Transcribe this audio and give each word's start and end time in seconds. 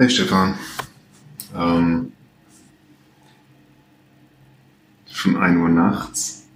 Hey 0.00 0.08
Stefan. 0.08 0.54
Ähm, 1.54 2.12
schon 5.10 5.36
1 5.36 5.58
Uhr 5.58 5.68
nachts. 5.68 6.46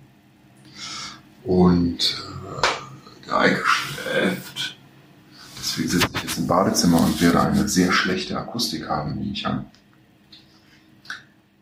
Und 1.43 2.25
äh, 2.25 3.27
der 3.27 3.39
Eike 3.39 3.67
schläft. 3.67 4.79
Deswegen 5.59 5.89
sitze 5.91 6.09
ich 6.15 6.23
jetzt 6.23 6.39
im 6.39 6.47
Badezimmer 6.47 7.03
und 7.03 7.21
werde 7.21 7.43
eine 7.43 7.69
sehr 7.69 7.93
schlechte 7.93 8.39
Akustik 8.39 8.89
haben, 8.89 9.19
nehme 9.19 9.33
ich 9.33 9.47
an. 9.47 9.67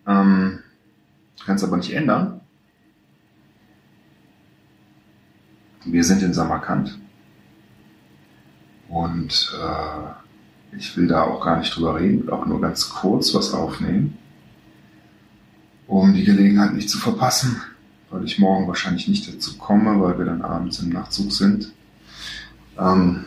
Ähm, 0.07 0.61
es 1.49 1.65
aber 1.65 1.79
nicht 1.79 1.93
ändern. 1.93 2.43
Wir 5.85 6.05
sind 6.05 6.23
in 6.23 6.33
Samarkand. 6.33 6.97
Und 8.89 9.53
äh, 9.61 10.22
ich 10.77 10.97
will 10.97 11.07
da 11.07 11.23
auch 11.23 11.45
gar 11.45 11.59
nicht 11.59 11.75
drüber 11.77 12.01
reden, 12.01 12.29
auch 12.31 12.47
nur 12.47 12.61
ganz 12.61 12.89
kurz 12.89 13.35
was 13.35 13.53
aufnehmen, 13.53 14.19
um 15.87 16.15
die 16.15 16.25
Gelegenheit 16.25 16.75
nicht 16.75 16.89
zu 16.89 16.99
verpassen, 16.99 17.61
weil 18.11 18.25
ich 18.25 18.39
morgen 18.39 18.67
wahrscheinlich 18.69 19.09
nicht 19.09 19.33
dazu 19.33 19.59
komme, 19.59 20.01
weil 20.01 20.19
wir 20.19 20.25
dann 20.25 20.43
abends 20.43 20.79
im 20.81 20.89
Nachtzug 20.89 21.33
sind. 21.33 21.73
Ähm, 22.79 23.27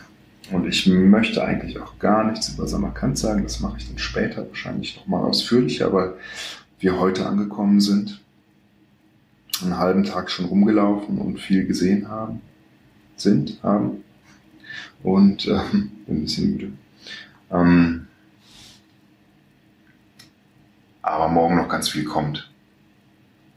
und 0.52 0.66
ich 0.66 0.86
möchte 0.86 1.42
eigentlich 1.44 1.80
auch 1.80 1.98
gar 1.98 2.24
nichts 2.24 2.50
über 2.50 2.68
Samarkand 2.68 3.18
sagen, 3.18 3.42
das 3.42 3.60
mache 3.60 3.78
ich 3.78 3.88
dann 3.88 3.98
später 3.98 4.46
wahrscheinlich 4.48 4.96
nochmal 4.96 5.22
ausführlicher, 5.22 5.92
weil 5.92 6.14
wir 6.78 6.98
heute 6.98 7.26
angekommen 7.26 7.80
sind, 7.80 8.20
einen 9.62 9.78
halben 9.78 10.04
Tag 10.04 10.30
schon 10.30 10.46
rumgelaufen 10.46 11.18
und 11.18 11.40
viel 11.40 11.66
gesehen 11.66 12.08
haben, 12.08 12.40
sind, 13.16 13.60
haben 13.62 14.04
und 15.02 15.46
ähm, 15.46 15.90
bin 16.06 16.18
ein 16.18 16.22
bisschen 16.22 16.52
müde. 16.52 16.72
Ähm, 17.50 18.08
aber 21.02 21.28
morgen 21.28 21.56
noch 21.56 21.68
ganz 21.68 21.88
viel 21.88 22.04
kommt. 22.04 22.50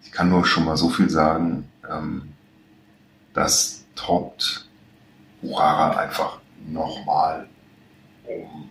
Ich 0.03 0.11
kann 0.11 0.29
nur 0.29 0.45
schon 0.45 0.65
mal 0.65 0.77
so 0.77 0.89
viel 0.89 1.09
sagen, 1.09 1.69
ähm, 1.89 2.33
das 3.33 3.85
toppt 3.95 4.67
Urara 5.41 5.97
einfach 5.97 6.39
nochmal 6.67 7.47
um 8.25 8.69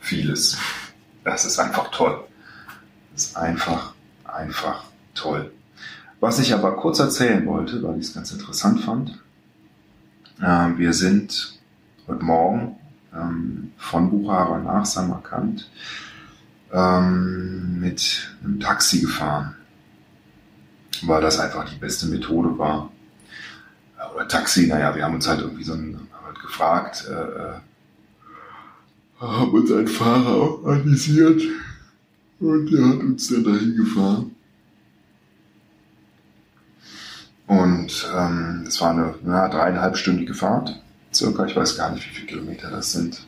vieles. 0.00 0.58
Das 1.24 1.44
ist 1.44 1.58
einfach 1.58 1.90
toll. 1.90 2.24
Das 3.12 3.26
ist 3.26 3.36
einfach, 3.36 3.94
einfach 4.24 4.84
toll. 5.14 5.52
Was 6.20 6.38
ich 6.38 6.54
aber 6.54 6.76
kurz 6.76 6.98
erzählen 6.98 7.44
wollte, 7.46 7.82
weil 7.82 7.98
ich 7.98 8.06
es 8.06 8.14
ganz 8.14 8.32
interessant 8.32 8.80
fand, 8.80 9.22
äh, 10.40 10.76
wir 10.78 10.92
sind 10.92 11.58
heute 12.06 12.24
Morgen 12.24 12.78
ähm, 13.16 13.72
von 13.76 14.10
Buchara 14.10 14.58
nach 14.58 14.84
Samarkand 14.84 15.70
ähm, 16.72 17.80
mit 17.80 18.36
einem 18.42 18.60
Taxi 18.60 19.00
gefahren, 19.00 19.54
weil 21.02 21.22
das 21.22 21.38
einfach 21.38 21.68
die 21.68 21.78
beste 21.78 22.06
Methode 22.06 22.58
war. 22.58 22.90
Äh, 23.98 24.14
oder 24.14 24.28
Taxi, 24.28 24.66
naja, 24.66 24.94
wir 24.94 25.04
haben 25.04 25.14
uns 25.14 25.28
halt 25.28 25.40
irgendwie 25.40 25.64
so 25.64 25.74
ein, 25.74 25.98
halt 26.24 26.40
gefragt, 26.40 27.06
äh, 27.08 27.12
äh, 27.12 27.60
haben 29.20 29.52
uns 29.52 29.72
einen 29.72 29.88
Fahrer 29.88 30.62
organisiert 30.64 31.42
und 32.40 32.70
der 32.70 32.86
hat 32.86 32.98
uns 32.98 33.28
dann 33.28 33.44
dahin 33.44 33.76
gefahren. 33.76 34.32
Und 37.46 38.10
ähm, 38.14 38.62
das 38.64 38.80
war 38.80 38.90
eine 38.90 39.14
ja, 39.24 39.48
dreieinhalbstündige 39.48 40.34
Fahrt, 40.34 40.82
circa. 41.16 41.46
Ich 41.46 41.56
weiß 41.56 41.76
gar 41.76 41.90
nicht, 41.90 42.08
wie 42.08 42.14
viele 42.14 42.26
Kilometer 42.26 42.70
das 42.70 42.92
sind. 42.92 43.26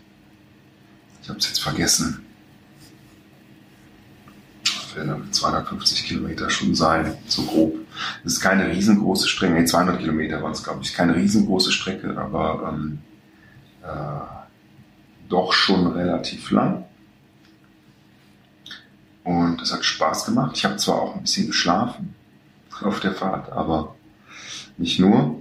Ich 1.23 1.29
habe 1.29 1.39
es 1.39 1.49
jetzt 1.49 1.61
vergessen. 1.61 2.25
Das 4.65 4.97
werden 4.97 5.33
250 5.33 6.05
Kilometer 6.05 6.51
schon 6.51 6.75
sein, 6.75 7.15
so 7.27 7.43
grob. 7.43 7.75
Das 8.25 8.35
ist 8.35 8.41
keine 8.41 8.69
riesengroße 8.69 9.29
Strecke. 9.29 9.55
Nee, 9.55 9.65
200 9.65 9.99
Kilometer 9.99 10.43
waren 10.43 10.53
es, 10.53 10.63
glaube 10.63 10.81
ich. 10.83 10.95
Keine 10.95 11.15
riesengroße 11.15 11.73
Strecke, 11.73 12.17
aber 12.17 12.73
ähm, 12.73 12.99
äh, 13.83 14.49
doch 15.29 15.53
schon 15.53 15.87
relativ 15.89 16.51
lang. 16.51 16.85
Und 19.25 19.61
es 19.61 19.73
hat 19.73 19.85
Spaß 19.85 20.25
gemacht. 20.25 20.57
Ich 20.57 20.65
habe 20.65 20.77
zwar 20.77 21.03
auch 21.03 21.17
ein 21.17 21.23
bisschen 21.23 21.49
geschlafen 21.49 22.15
auf 22.83 23.01
der 23.01 23.13
Fahrt, 23.13 23.53
aber 23.53 23.95
nicht 24.79 24.99
nur. 25.01 25.39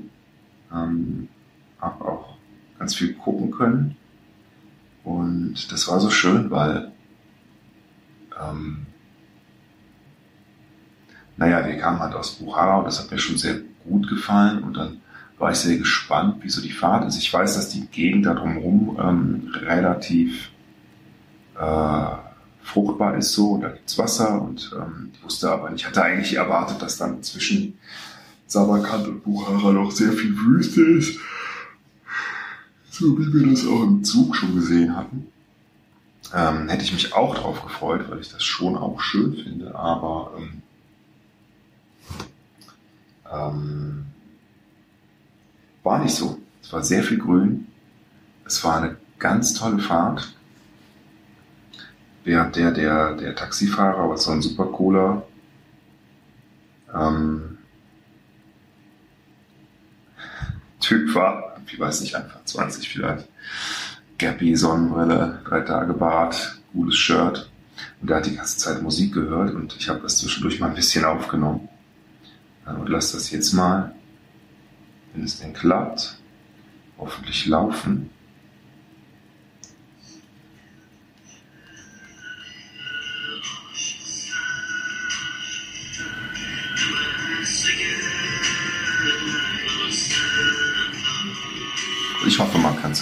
Ähm, 0.71 1.29
habe 1.79 2.05
auch 2.05 2.36
ganz 2.79 2.95
viel 2.95 3.13
gucken 3.13 3.51
können. 3.51 3.95
Und 5.03 5.71
das 5.71 5.87
war 5.87 5.99
so 5.99 6.09
schön, 6.09 6.51
weil, 6.51 6.91
ähm, 8.41 8.85
naja, 11.37 11.65
wir 11.65 11.77
kamen 11.77 11.99
halt 11.99 12.13
aus 12.13 12.35
Buchara 12.35 12.77
und 12.79 12.85
das 12.85 12.99
hat 12.99 13.11
mir 13.11 13.17
schon 13.17 13.37
sehr 13.37 13.59
gut 13.87 14.09
gefallen. 14.09 14.63
Und 14.63 14.75
dann 14.75 15.01
war 15.37 15.51
ich 15.51 15.57
sehr 15.57 15.77
gespannt, 15.77 16.43
wie 16.43 16.49
so 16.49 16.61
die 16.61 16.71
Fahrt 16.71 17.07
ist. 17.07 17.17
Ich 17.17 17.31
weiß, 17.31 17.55
dass 17.55 17.69
die 17.69 17.87
Gegend 17.87 18.25
da 18.25 18.33
drumherum 18.33 18.97
ähm, 18.99 19.53
relativ 19.55 20.49
äh, 21.59 22.15
fruchtbar 22.67 23.15
ist 23.15 23.33
so, 23.33 23.57
da 23.57 23.69
gibt's 23.69 23.97
Wasser 23.97 24.41
und 24.41 24.75
ähm, 24.75 25.11
ich 25.13 25.23
wusste 25.23 25.49
aber 25.49 25.69
nicht, 25.69 25.81
ich 25.81 25.87
hatte 25.87 26.03
eigentlich 26.03 26.35
erwartet, 26.35 26.81
dass 26.81 26.97
dann 26.97 27.23
zwischen 27.23 27.77
Samarkand 28.45 29.07
und 29.07 29.23
Bukhara 29.23 29.71
noch 29.71 29.91
sehr 29.91 30.11
viel 30.11 30.37
Wüste 30.37 30.81
ist. 30.81 31.17
So 32.99 33.15
wie 33.19 33.31
wir 33.31 33.51
das 33.51 33.67
auch 33.67 33.83
im 33.83 34.03
Zug 34.03 34.35
schon 34.35 34.55
gesehen 34.55 34.95
hatten. 34.95 35.27
Ähm, 36.33 36.67
hätte 36.67 36.83
ich 36.83 36.93
mich 36.93 37.13
auch 37.13 37.35
drauf 37.35 37.61
gefreut, 37.61 38.09
weil 38.09 38.19
ich 38.19 38.31
das 38.31 38.43
schon 38.43 38.75
auch 38.75 38.99
schön 39.01 39.35
finde, 39.35 39.75
aber 39.75 40.31
ähm, 40.35 40.61
ähm, 43.31 44.05
war 45.83 45.99
nicht 45.99 46.15
so. 46.15 46.39
Es 46.63 46.73
war 46.73 46.83
sehr 46.83 47.03
viel 47.03 47.19
Grün. 47.19 47.67
Es 48.45 48.63
war 48.63 48.81
eine 48.81 48.97
ganz 49.19 49.53
tolle 49.53 49.77
Fahrt. 49.77 50.33
Während 52.23 52.55
der, 52.55 52.71
der, 52.71 53.15
der 53.15 53.35
Taxifahrer, 53.35 54.09
was 54.09 54.23
so 54.23 54.31
ein 54.31 54.41
super 54.41 54.65
cooler, 54.65 55.21
ähm, 56.93 57.56
Typ 60.87 61.13
war, 61.15 61.57
ich 61.67 61.77
weiß 61.77 61.99
nicht, 61.99 62.15
einfach 62.15 62.45
20 62.45 62.87
vielleicht. 62.87 63.27
Gappy, 64.17 64.55
Sonnenbrille, 64.55 65.41
drei 65.43 65.59
Tage 65.59 65.93
Bart, 65.93 66.61
gutes 66.71 66.95
Shirt. 66.95 67.51
Und 67.99 68.09
der 68.09 68.17
hat 68.17 68.25
die 68.25 68.37
ganze 68.37 68.57
Zeit 68.57 68.81
Musik 68.81 69.13
gehört 69.13 69.53
und 69.53 69.75
ich 69.77 69.89
habe 69.89 69.99
das 69.99 70.19
zwischendurch 70.19 70.61
mal 70.61 70.69
ein 70.69 70.75
bisschen 70.75 71.03
aufgenommen. 71.03 71.67
Und 72.65 72.87
lass 72.87 73.11
das 73.11 73.31
jetzt 73.31 73.51
mal, 73.51 73.93
wenn 75.13 75.25
es 75.25 75.41
denn 75.41 75.51
klappt, 75.51 76.19
hoffentlich 76.97 77.45
laufen. 77.47 78.09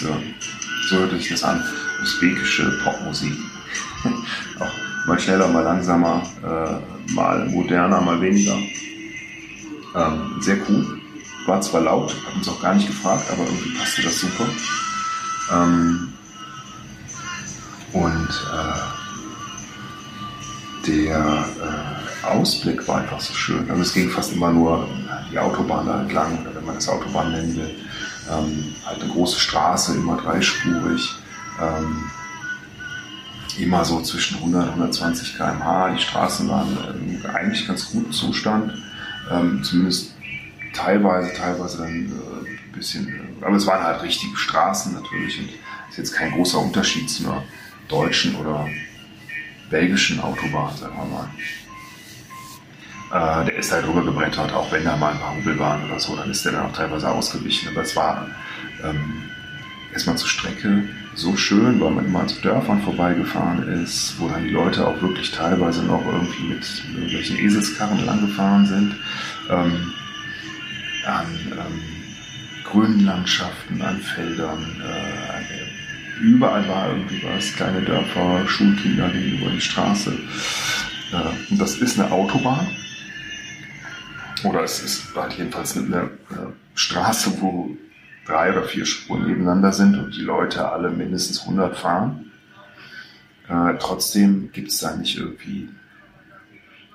Hören. 0.08 0.36
So 0.90 0.98
hört 0.98 1.12
sich 1.12 1.30
das 1.30 1.44
an. 1.44 1.64
Usbekische 2.02 2.80
Popmusik. 2.84 3.34
Auch 4.60 5.08
mal 5.08 5.20
schneller, 5.20 5.48
mal 5.48 5.64
langsamer, 5.64 6.24
äh, 6.44 7.12
mal 7.14 7.46
moderner, 7.50 8.02
mal 8.02 8.22
weniger. 8.22 8.58
Ähm, 9.96 10.36
sehr 10.40 10.58
cool. 10.68 11.00
War 11.46 11.62
zwar 11.62 11.82
laut, 11.82 12.16
hat 12.26 12.36
uns 12.36 12.50
auch 12.50 12.60
gar 12.60 12.74
nicht 12.74 12.88
gefragt, 12.88 13.26
aber 13.32 13.44
irgendwie 13.44 13.78
passte 13.78 14.02
das 14.02 14.20
super. 14.20 14.46
Ähm, 15.54 16.12
und 17.94 18.30
äh, 18.52 18.96
der 20.88 21.46
äh, 21.62 22.26
Ausblick 22.26 22.88
war 22.88 22.98
einfach 23.02 23.22
so 23.22 23.34
schön. 23.34 23.70
Also 23.70 23.82
es 23.84 23.94
ging 23.94 24.10
fast 24.10 24.34
immer 24.34 24.52
nur 24.52 24.88
die 25.32 25.38
Autobahn 25.38 25.86
da 25.86 26.02
entlang, 26.02 26.42
oder 26.42 26.56
wenn 26.56 26.66
man 26.66 26.76
das 26.76 26.90
Autobahn 26.90 27.32
nennen 27.32 27.56
will. 27.56 27.76
Ähm, 28.30 28.76
halt 28.86 29.02
eine 29.02 29.12
große 29.12 29.40
Straße, 29.40 29.96
immer 29.96 30.18
dreispurig. 30.18 31.16
Ähm, 31.62 32.12
immer 33.58 33.86
so 33.86 34.02
zwischen 34.02 34.38
100 34.38 34.64
und 34.64 34.70
120 34.72 35.38
km/h. 35.38 35.90
Die 35.94 36.02
Straßen 36.02 36.50
waren 36.50 36.78
äh, 37.24 37.28
eigentlich 37.28 37.68
ganz 37.68 37.92
gut 37.92 38.06
im 38.06 38.12
Zustand. 38.12 38.74
Ähm, 39.32 39.64
zumindest 39.64 40.14
teilweise, 40.74 41.34
teilweise 41.34 41.78
dann 41.80 41.94
äh, 41.94 42.50
ein 42.50 42.72
bisschen. 42.74 43.08
Äh, 43.08 43.46
aber 43.46 43.56
es 43.56 43.66
waren 43.66 43.84
halt 43.84 44.02
richtige 44.04 44.36
Straßen 44.36 44.94
natürlich. 44.94 45.40
Und 45.40 45.50
ist 45.90 45.98
jetzt 45.98 46.14
kein 46.14 46.32
großer 46.32 46.60
Unterschied 46.60 47.10
zu 47.10 47.26
einer 47.26 47.44
deutschen 47.88 48.36
oder 48.36 48.68
belgischen 49.70 50.20
Autobahn, 50.20 50.76
sagen 50.76 50.96
wir 50.98 51.06
mal. 51.06 51.30
Äh, 53.12 53.46
der 53.46 53.56
ist 53.56 53.72
halt 53.72 53.88
rübergebrettert, 53.88 54.54
auch 54.54 54.72
wenn 54.72 54.84
da 54.84 54.96
mal 54.98 55.14
ein 55.14 55.20
paar 55.20 55.36
Hubel 55.36 55.58
waren 55.60 55.86
oder 55.86 56.00
so, 56.00 56.16
dann 56.16 56.30
ist 56.32 56.44
der 56.44 56.54
dann 56.54 56.66
auch 56.66 56.74
teilweise 56.74 57.10
ausgewichen. 57.10 57.70
Aber 57.70 57.82
es 57.82 57.96
war 57.96 58.28
ähm, 58.84 59.24
erstmal 59.94 60.18
zur 60.18 60.28
Strecke 60.28 60.84
so 61.14 61.36
schön, 61.38 61.80
weil 61.80 61.92
man 61.92 62.06
immer 62.06 62.22
an 62.22 62.32
Dörfern 62.42 62.82
vorbeigefahren 62.82 63.68
ist, 63.84 64.20
wo 64.20 64.28
dann 64.28 64.44
die 64.44 64.50
Leute 64.50 64.86
auch 64.86 65.02
wirklich 65.02 65.32
teilweise 65.32 65.84
noch 65.84 66.06
irgendwie 66.06 66.50
mit 66.50 66.84
irgendwelchen 66.94 67.38
Eselskarren 67.38 68.06
langgefahren 68.06 68.66
sind. 68.66 68.96
Ähm, 69.50 69.94
an 71.06 71.26
ähm, 71.52 71.82
grünen 72.64 73.06
Landschaften, 73.06 73.82
an 73.82 74.00
Feldern. 74.02 74.82
Äh, 74.82 76.22
überall 76.22 76.68
war 76.68 76.90
irgendwie 76.90 77.22
was, 77.24 77.54
kleine 77.54 77.82
Dörfer, 77.82 78.48
Schulkinder 78.48 79.10
gegenüber 79.10 79.52
die 79.52 79.62
Straße. 79.62 80.18
Äh, 81.12 81.52
und 81.52 81.62
das 81.62 81.78
ist 81.78 82.00
eine 82.00 82.12
Autobahn. 82.12 82.68
Oder 84.44 84.64
es 84.64 84.84
ist 84.84 85.16
halt 85.16 85.34
jedenfalls 85.34 85.78
eine, 85.78 86.10
eine 86.30 86.54
Straße, 86.74 87.42
wo 87.42 87.76
drei 88.26 88.52
oder 88.52 88.64
vier 88.64 88.86
Spuren 88.86 89.28
nebeneinander 89.28 89.72
sind 89.72 89.98
und 89.98 90.16
die 90.16 90.22
Leute 90.22 90.70
alle 90.70 90.90
mindestens 90.90 91.42
100 91.42 91.78
fahren. 91.78 92.32
Äh, 93.48 93.76
trotzdem 93.80 94.52
gibt 94.52 94.70
es 94.72 94.80
da 94.80 94.96
nicht 94.96 95.18
irgendwie 95.18 95.70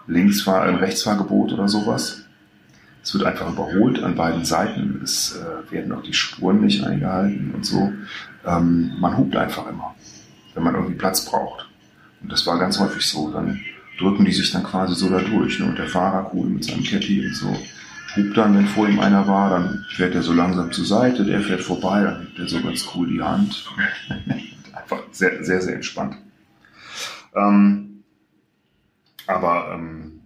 Linksfahr 0.07 0.63
ein 0.63 0.77
Rechtsfahrgebot 0.77 1.53
oder 1.53 1.69
sowas. 1.69 2.25
Es 3.03 3.15
wird 3.15 3.25
einfach 3.25 3.49
überholt 3.49 4.03
an 4.03 4.17
beiden 4.17 4.45
Seiten. 4.45 5.01
Es 5.03 5.37
äh, 5.37 5.73
werden 5.73 5.93
auch 5.93 6.03
die 6.03 6.13
Spuren 6.13 6.61
nicht 6.61 6.85
eingehalten 6.85 7.53
und 7.55 7.65
so. 7.65 7.93
Ähm, 8.45 8.93
man 8.99 9.17
hupt 9.17 9.37
einfach 9.37 9.69
immer, 9.69 9.95
wenn 10.55 10.65
man 10.65 10.75
irgendwie 10.75 10.97
Platz 10.97 11.25
braucht. 11.25 11.69
Und 12.23 12.31
das 12.31 12.47
war 12.47 12.59
ganz 12.59 12.79
häufig 12.79 13.07
so. 13.07 13.31
Dann 13.31 13.61
drücken 14.01 14.25
die 14.25 14.33
sich 14.33 14.51
dann 14.51 14.65
quasi 14.65 14.95
so 14.95 15.09
da 15.09 15.21
durch. 15.21 15.61
Ne? 15.61 15.67
Und 15.67 15.79
der 15.79 15.87
Fahrer 15.87 16.31
cool 16.35 16.49
mit 16.49 16.65
seinem 16.65 16.83
Cappy 16.85 17.27
und 17.27 17.35
so 17.35 17.57
hupt 18.17 18.37
dann, 18.37 18.57
wenn 18.57 18.67
vor 18.67 18.89
ihm 18.89 19.01
einer 19.01 19.27
war, 19.27 19.51
dann 19.51 19.85
fährt 19.91 20.15
er 20.15 20.23
so 20.23 20.33
langsam 20.33 20.73
zur 20.73 20.85
Seite, 20.85 21.25
der 21.25 21.41
fährt 21.41 21.63
vorbei, 21.63 22.03
dann 22.03 22.21
hebt 22.21 22.39
er 22.39 22.49
so 22.49 22.61
ganz 22.61 22.85
cool 22.95 23.09
die 23.09 23.23
Hand. 23.23 23.65
Einfach 24.73 25.03
sehr, 25.13 25.45
sehr, 25.45 25.61
sehr 25.61 25.77
entspannt. 25.77 26.17
Ähm, 27.35 28.03
aber 29.27 29.73
ähm, 29.75 30.21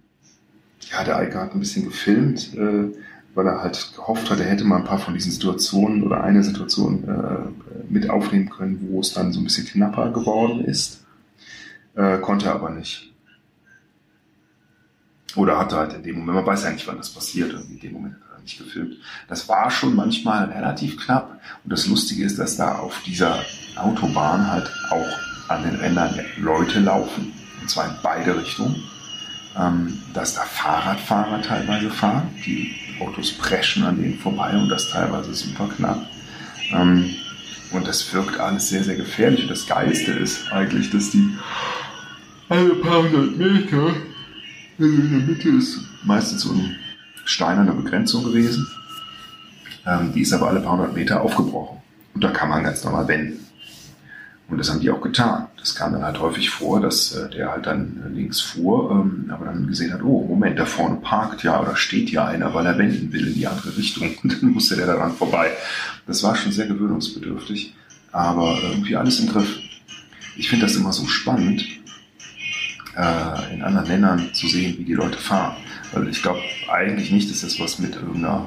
ja, 0.91 1.05
der 1.05 1.19
Eike 1.19 1.39
hat 1.39 1.53
ein 1.53 1.61
bisschen 1.61 1.85
gefilmt, 1.85 2.55
äh, 2.55 2.91
weil 3.35 3.47
er 3.47 3.61
halt 3.61 3.93
gehofft 3.95 4.31
hat, 4.31 4.41
er 4.41 4.47
hätte 4.47 4.65
mal 4.65 4.77
ein 4.77 4.85
paar 4.85 4.99
von 4.99 5.13
diesen 5.13 5.33
Situationen 5.33 6.03
oder 6.03 6.23
eine 6.23 6.43
Situation 6.43 7.05
äh, 7.05 7.93
mit 7.93 8.09
aufnehmen 8.09 8.49
können, 8.49 8.87
wo 8.89 9.01
es 9.01 9.13
dann 9.13 9.33
so 9.33 9.41
ein 9.41 9.45
bisschen 9.45 9.67
knapper 9.67 10.11
geworden 10.13 10.65
ist. 10.65 11.05
Äh, 11.97 12.19
konnte 12.19 12.47
er 12.47 12.55
aber 12.55 12.71
nicht. 12.71 13.14
Oder 15.35 15.59
hatte 15.59 15.77
halt 15.77 15.93
in 15.95 16.03
dem 16.03 16.19
Moment, 16.19 16.37
man 16.37 16.47
weiß 16.47 16.65
ja 16.65 16.71
nicht, 16.71 16.87
wann 16.87 16.97
das 16.97 17.11
passiert, 17.11 17.53
in 17.53 17.81
dem 17.81 17.93
Moment 17.93 18.15
hat 18.15 18.39
er 18.39 18.43
nicht 18.43 18.59
gefilmt. 18.59 18.97
Das 19.29 19.49
war 19.49 19.71
schon 19.71 19.97
manchmal 19.97 20.45
relativ 20.45 20.97
knapp. 21.05 21.41
Und 21.65 21.73
das 21.73 21.87
Lustige 21.87 22.25
ist, 22.25 22.39
dass 22.39 22.57
da 22.57 22.77
auf 22.77 23.03
dieser 23.05 23.45
Autobahn 23.77 24.51
halt 24.51 24.71
auch 24.91 25.51
an 25.51 25.65
den 25.65 25.75
Rändern 25.77 26.21
Leute 26.39 26.81
laufen. 26.81 27.33
Und 27.61 27.69
zwar 27.69 27.87
in 27.87 27.95
beide 28.03 28.39
Richtungen. 28.39 28.83
Ähm, 29.57 30.01
dass 30.13 30.35
da 30.35 30.43
Fahrradfahrer 30.43 31.41
teilweise 31.43 31.89
fahren. 31.89 32.29
Die 32.45 32.75
Autos 33.01 33.33
preschen 33.33 33.85
an 33.85 33.97
denen 33.97 34.19
vorbei 34.19 34.51
und 34.57 34.69
das 34.69 34.91
teilweise 34.91 35.33
super 35.33 35.69
knapp. 35.77 36.05
Ähm, 36.73 37.15
und 37.71 37.87
das 37.87 38.13
wirkt 38.13 38.39
alles 38.39 38.69
sehr, 38.69 38.83
sehr 38.83 38.97
gefährlich. 38.97 39.43
Und 39.43 39.51
das 39.51 39.67
Geilste 39.67 40.13
ist 40.13 40.51
eigentlich, 40.53 40.91
dass 40.91 41.11
die 41.11 41.29
alle 42.49 42.75
paar 42.77 43.03
hundert 43.03 43.37
Meter 43.37 43.95
in 44.79 45.11
der 45.11 45.21
Mitte 45.21 45.49
ist 45.51 45.81
meistens 46.05 46.43
so 46.43 46.53
eine 46.53 46.77
steinerne 47.25 47.73
Begrenzung 47.73 48.25
gewesen. 48.25 48.67
Ähm, 49.87 50.13
die 50.13 50.23
ist 50.23 50.33
aber 50.33 50.49
alle 50.49 50.61
paar 50.61 50.77
hundert 50.77 50.95
Meter 50.95 51.21
aufgebrochen. 51.21 51.79
Und 52.15 52.25
da 52.25 52.31
kann 52.31 52.49
man 52.49 52.65
ganz 52.65 52.85
normal 52.85 53.07
wenden. 53.09 53.45
Und 54.49 54.59
das 54.59 54.71
haben 54.71 54.81
die 54.81 54.91
auch 54.91 55.01
getan. 55.01 55.47
Das 55.59 55.75
kam 55.75 55.93
dann 55.93 56.03
halt 56.03 56.21
häufig 56.21 56.51
vor, 56.51 56.81
dass 56.81 57.15
äh, 57.15 57.31
der 57.31 57.51
halt 57.51 57.67
dann 57.67 58.03
äh, 58.05 58.09
links 58.15 58.41
fuhr, 58.41 58.91
ähm, 58.91 59.31
aber 59.31 59.47
dann 59.47 59.67
gesehen 59.67 59.93
hat, 59.93 60.03
oh, 60.03 60.27
Moment, 60.27 60.59
da 60.59 60.67
vorne 60.67 60.97
parkt 60.97 61.43
ja 61.43 61.61
oder 61.61 61.77
steht 61.77 62.11
ja 62.11 62.27
einer, 62.27 62.53
weil 62.53 62.67
er 62.67 62.77
wenden 62.77 63.13
will 63.13 63.27
in 63.27 63.35
die 63.35 63.47
andere 63.47 63.77
Richtung. 63.77 64.15
Und 64.23 64.43
dann 64.43 64.51
musste 64.51 64.77
der 64.77 64.87
daran 64.87 65.15
vorbei. 65.15 65.51
Das 66.07 66.23
war 66.23 66.37
schon 66.37 66.53
sehr 66.53 66.67
gewöhnungsbedürftig, 66.67 67.75
aber 68.13 68.59
irgendwie 68.63 68.97
alles 68.97 69.21
im 69.21 69.29
Griff. 69.29 69.59
Ich 70.37 70.51
finde 70.51 70.67
das 70.67 70.77
immer 70.77 70.93
so 70.93 71.07
spannend, 71.07 71.65
äh, 72.97 73.55
in 73.55 73.63
anderen 73.63 73.87
Ländern 73.87 74.35
zu 74.35 74.49
sehen, 74.49 74.77
wie 74.79 74.85
die 74.85 74.95
Leute 74.95 75.19
fahren. 75.19 75.57
Weil 75.93 76.09
ich 76.09 76.23
glaube 76.23 76.41
eigentlich 76.69 77.11
nicht, 77.11 77.31
dass 77.31 77.41
das 77.41 77.59
was 77.61 77.79
mit 77.79 77.95
irgendeiner 77.97 78.47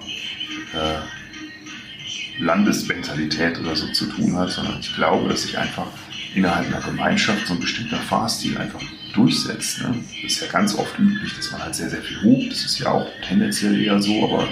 äh, 0.74 2.44
Landesmentalität 2.44 3.60
oder 3.60 3.76
so 3.76 3.88
zu 3.92 4.06
tun 4.06 4.36
hat, 4.38 4.52
sondern 4.52 4.80
ich 4.80 4.96
glaube, 4.96 5.30
dass 5.30 5.44
sich 5.44 5.58
einfach 5.58 5.88
innerhalb 6.36 6.68
einer 6.68 6.82
Gemeinschaft 6.82 7.48
so 7.48 7.54
ein 7.54 7.60
bestimmter 7.60 7.98
Fahrstil 7.98 8.58
einfach 8.58 8.82
durchsetzt. 9.14 9.82
Ne? 9.82 9.96
Das 10.24 10.34
ist 10.34 10.42
ja 10.42 10.48
ganz 10.48 10.76
oft 10.76 11.00
üblich, 11.00 11.34
dass 11.36 11.52
man 11.52 11.64
halt 11.64 11.76
sehr, 11.76 11.90
sehr 11.90 12.02
viel 12.02 12.22
hupt. 12.22 12.52
Das 12.52 12.64
ist 12.64 12.80
ja 12.80 12.92
auch 12.92 13.08
tendenziell 13.28 13.82
eher 13.82 14.00
so, 14.02 14.24
aber 14.26 14.48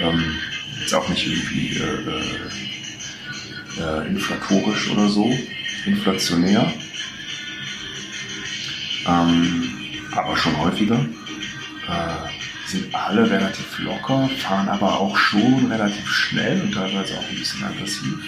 ähm, 0.00 0.22
jetzt 0.80 0.94
auch 0.94 1.08
nicht 1.08 1.26
irgendwie 1.26 1.76
äh, 1.76 2.10
äh, 3.82 4.06
inflatorisch 4.08 4.90
oder 4.90 5.08
so, 5.08 5.32
inflationär 5.86 6.72
ähm, 9.06 9.70
aber 10.12 10.36
schon 10.36 10.56
häufiger. 10.58 10.98
Äh, 11.88 12.34
sind 12.66 12.94
alle 12.94 13.28
relativ 13.28 13.78
locker, 13.80 14.28
fahren 14.38 14.68
aber 14.68 14.98
auch 14.98 15.16
schon 15.16 15.70
relativ 15.70 16.08
schnell 16.08 16.60
und 16.62 16.72
teilweise 16.72 17.14
auch 17.14 17.28
ein 17.28 17.36
bisschen 17.36 17.62
aggressiv. 17.62 18.18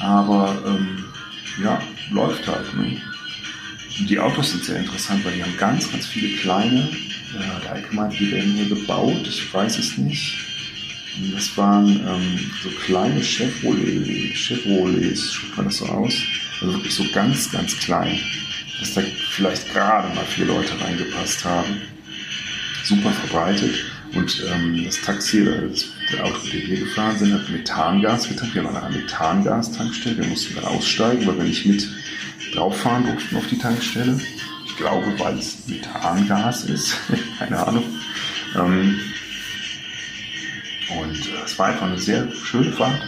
Aber 0.00 0.62
ähm, 0.66 1.04
ja, 1.62 1.80
läuft 2.10 2.46
halt. 2.46 2.74
Ne? 2.74 3.00
Die 4.08 4.18
Autos 4.18 4.50
sind 4.50 4.64
sehr 4.64 4.78
interessant, 4.78 5.24
weil 5.24 5.34
die 5.34 5.42
haben 5.42 5.56
ganz, 5.56 5.90
ganz 5.90 6.06
viele 6.06 6.36
kleine. 6.36 6.88
Ja, 7.34 7.60
der 7.60 7.74
Eike 7.74 8.16
die 8.18 8.30
werden 8.30 8.52
hier 8.52 8.68
gebaut, 8.68 9.26
ich 9.26 9.52
weiß 9.52 9.78
es 9.78 9.98
nicht. 9.98 10.36
Das 11.34 11.56
waren 11.56 11.88
ähm, 11.88 12.50
so 12.62 12.68
kleine 12.84 13.22
Chevrolet, 13.22 14.34
Chevrolets, 14.34 15.32
schaut 15.32 15.56
man 15.56 15.66
das 15.66 15.76
so 15.78 15.86
aus. 15.86 16.14
Also 16.60 16.74
wirklich 16.74 16.94
so 16.94 17.04
ganz, 17.12 17.50
ganz 17.50 17.76
klein 17.78 18.18
dass 18.80 18.94
da 18.94 19.02
vielleicht 19.30 19.72
gerade 19.72 20.14
mal 20.14 20.24
vier 20.24 20.46
Leute 20.46 20.72
reingepasst 20.80 21.44
haben. 21.44 21.80
Super 22.84 23.10
verbreitet. 23.10 23.74
Und 24.14 24.42
ähm, 24.50 24.84
das 24.84 25.00
Taxi, 25.00 25.44
das, 25.44 25.86
der 26.12 26.24
Auto, 26.24 26.38
mit 26.44 26.52
dem 26.52 26.70
wir 26.70 26.78
gefahren 26.80 27.18
sind, 27.18 27.34
hat 27.34 27.48
Methangas 27.48 28.28
getankt. 28.28 28.54
Wir 28.54 28.64
waren 28.64 28.76
an 28.76 28.84
einer 28.84 28.96
Methangas-Tankstelle. 28.96 30.18
Wir 30.18 30.26
mussten 30.26 30.54
dann 30.54 30.64
aussteigen, 30.64 31.26
weil 31.26 31.36
wir 31.38 31.44
nicht 31.44 31.66
mit 31.66 31.88
drauf 32.54 32.80
fahren 32.80 33.04
durften 33.04 33.36
auf 33.36 33.46
die 33.48 33.58
Tankstelle. 33.58 34.18
Ich 34.64 34.76
glaube, 34.76 35.12
weil 35.18 35.38
es 35.38 35.66
Methangas 35.66 36.64
ist. 36.64 36.94
Keine 37.38 37.66
Ahnung. 37.66 37.84
Ähm, 38.54 39.00
und 41.00 41.26
äh, 41.26 41.44
es 41.44 41.58
war 41.58 41.66
einfach 41.66 41.86
eine 41.86 41.98
sehr 41.98 42.28
schöne 42.44 42.72
Fahrt. 42.72 43.02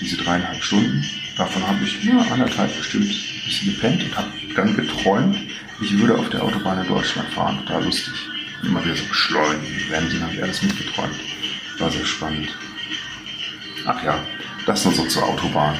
Diese 0.00 0.16
dreieinhalb 0.16 0.62
Stunden. 0.62 1.04
Davon 1.36 1.66
habe 1.66 1.82
ich 1.84 2.04
ja, 2.04 2.18
anderthalb 2.32 2.76
bestimmt 2.76 3.12
bisschen 3.48 3.74
gepennt 3.74 4.02
und 4.04 4.16
habe 4.16 4.28
dann 4.54 4.76
geträumt, 4.76 5.38
ich 5.80 5.98
würde 5.98 6.18
auf 6.18 6.28
der 6.28 6.42
Autobahn 6.42 6.82
in 6.82 6.88
Deutschland 6.88 7.28
fahren. 7.30 7.58
Total 7.66 7.84
lustig. 7.84 8.14
Immer 8.62 8.84
wieder 8.84 8.96
so 8.96 9.04
beschleunigen, 9.04 9.88
bremsen, 9.88 10.22
habe 10.22 10.34
ich 10.34 10.42
alles 10.42 10.62
mitgeträumt. 10.62 11.14
War 11.78 11.90
sehr 11.90 12.04
spannend. 12.04 12.56
Ach 13.86 14.02
ja, 14.02 14.24
das 14.66 14.84
nur 14.84 14.94
so 14.94 15.06
zur 15.06 15.22
Autobahn. 15.22 15.78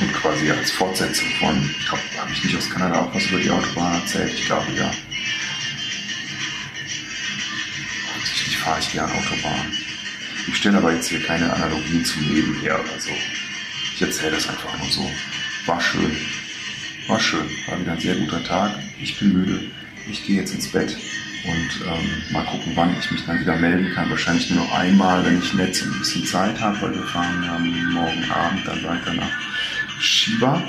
Und 0.00 0.12
quasi 0.14 0.50
als 0.50 0.70
Fortsetzung 0.70 1.28
von, 1.38 1.70
ich 1.78 1.86
glaube, 1.86 2.02
habe 2.18 2.32
ich 2.32 2.44
nicht 2.44 2.56
aus 2.56 2.70
Kanada 2.70 3.00
auch 3.00 3.14
was 3.14 3.26
über 3.26 3.38
die 3.38 3.50
Autobahn 3.50 4.00
erzählt? 4.00 4.32
Ich 4.32 4.46
glaube 4.46 4.66
ja. 4.76 4.90
Offensichtlich 8.10 8.58
fahre 8.58 8.80
ich 8.80 8.92
gerne 8.92 9.12
Autobahn. 9.12 9.72
Ich 10.48 10.56
stelle 10.56 10.78
aber 10.78 10.94
jetzt 10.94 11.08
hier 11.08 11.22
keine 11.22 11.52
Analogien 11.52 12.04
zum 12.04 12.22
Leben 12.22 12.58
her 12.60 12.80
oder 12.80 13.00
so. 13.00 13.10
Ich 13.96 14.02
erzähle 14.02 14.32
das 14.32 14.46
einfach 14.46 14.78
nur 14.78 14.90
so. 14.90 15.10
War 15.64 15.80
schön. 15.80 16.14
War 17.08 17.18
schön. 17.18 17.48
War 17.66 17.80
wieder 17.80 17.92
ein 17.92 18.00
sehr 18.00 18.14
guter 18.14 18.44
Tag. 18.44 18.78
Ich 19.00 19.18
bin 19.18 19.32
müde. 19.32 19.70
Ich 20.06 20.26
gehe 20.26 20.36
jetzt 20.36 20.54
ins 20.54 20.70
Bett 20.70 20.94
und 21.46 21.86
ähm, 21.86 22.22
mal 22.30 22.44
gucken, 22.44 22.72
wann 22.74 22.94
ich 22.98 23.10
mich 23.10 23.24
dann 23.24 23.40
wieder 23.40 23.56
melden 23.56 23.90
kann. 23.94 24.10
Wahrscheinlich 24.10 24.50
nur 24.50 24.64
noch 24.64 24.72
einmal, 24.74 25.24
wenn 25.24 25.38
ich 25.38 25.54
netz 25.54 25.80
ein 25.80 25.98
bisschen 25.98 26.26
Zeit 26.26 26.60
habe, 26.60 26.78
weil 26.82 26.94
wir 26.94 27.04
fahren 27.04 27.42
ja 27.42 27.58
morgen 27.58 28.30
Abend 28.30 28.68
dann 28.68 28.84
weiter 28.84 29.14
nach 29.14 29.32
Shiba, 29.98 30.62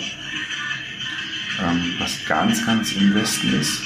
ähm, 1.65 1.95
was 1.99 2.23
ganz, 2.25 2.65
ganz 2.65 2.93
im 2.93 3.13
Westen 3.13 3.53
ist. 3.59 3.81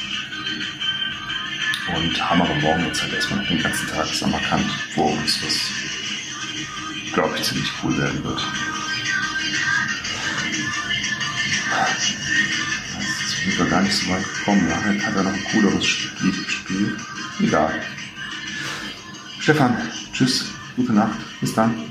Und 1.95 2.29
haben 2.29 2.43
aber 2.43 2.55
morgen 2.61 2.85
jetzt 2.85 3.01
halt 3.01 3.13
erstmal 3.13 3.43
den 3.47 3.63
ganzen 3.63 3.87
Tag 3.87 4.05
Samarkand 4.05 4.69
vor 4.93 5.11
uns, 5.11 5.39
was, 5.43 7.13
glaube 7.13 7.35
ich, 7.37 7.43
ziemlich 7.43 7.71
cool 7.83 7.97
werden 7.97 8.23
wird. 8.23 8.41
Sind 13.43 13.57
wir 13.57 13.65
gar 13.65 13.81
nicht 13.81 13.95
so 13.95 14.09
weit 14.09 14.23
gekommen. 14.23 14.67
Nachher 14.67 15.05
hat 15.05 15.15
er 15.15 15.23
noch 15.23 15.33
ein 15.33 15.43
cooleres 15.51 15.87
Lied 16.21 16.45
gespielt. 16.45 16.99
Egal. 17.39 17.81
Stefan, 19.39 19.75
tschüss, 20.13 20.45
gute 20.75 20.93
Nacht, 20.93 21.17
bis 21.39 21.53
dann. 21.53 21.90